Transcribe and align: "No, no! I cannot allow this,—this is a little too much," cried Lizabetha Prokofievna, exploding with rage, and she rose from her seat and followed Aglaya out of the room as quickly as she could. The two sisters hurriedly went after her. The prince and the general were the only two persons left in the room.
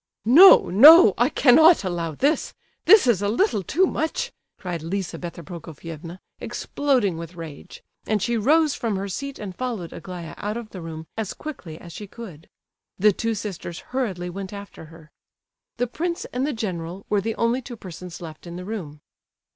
"No, 0.25 0.61
no! 0.71 1.13
I 1.15 1.29
cannot 1.29 1.83
allow 1.83 2.15
this,—this 2.15 3.05
is 3.05 3.21
a 3.21 3.27
little 3.27 3.61
too 3.61 3.85
much," 3.85 4.31
cried 4.57 4.81
Lizabetha 4.81 5.43
Prokofievna, 5.43 6.19
exploding 6.39 7.19
with 7.19 7.35
rage, 7.35 7.83
and 8.07 8.19
she 8.19 8.35
rose 8.35 8.73
from 8.73 8.95
her 8.95 9.07
seat 9.07 9.37
and 9.37 9.55
followed 9.55 9.93
Aglaya 9.93 10.33
out 10.37 10.57
of 10.57 10.71
the 10.71 10.81
room 10.81 11.05
as 11.15 11.35
quickly 11.35 11.77
as 11.77 11.93
she 11.93 12.07
could. 12.07 12.49
The 12.97 13.11
two 13.13 13.35
sisters 13.35 13.77
hurriedly 13.93 14.31
went 14.31 14.53
after 14.53 14.85
her. 14.85 15.11
The 15.77 15.85
prince 15.85 16.25
and 16.33 16.47
the 16.47 16.51
general 16.53 17.05
were 17.07 17.21
the 17.21 17.35
only 17.35 17.61
two 17.61 17.77
persons 17.77 18.19
left 18.21 18.47
in 18.47 18.55
the 18.55 18.65
room. 18.65 19.01